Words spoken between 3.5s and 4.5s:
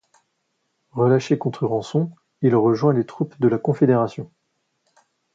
confédération.